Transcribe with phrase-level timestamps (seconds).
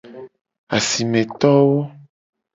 [0.77, 1.79] Asimetowo.